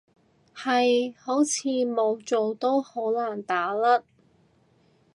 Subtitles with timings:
[0.55, 4.01] 係，好似冇做都好難打甩